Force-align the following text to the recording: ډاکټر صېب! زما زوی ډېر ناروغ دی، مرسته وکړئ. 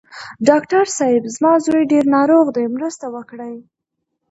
ډاکټر 0.47 0.85
صېب! 0.97 1.21
زما 1.35 1.53
زوی 1.65 1.83
ډېر 1.91 2.05
ناروغ 2.15 2.45
دی، 2.55 2.65
مرسته 2.75 3.05
وکړئ. 3.15 3.55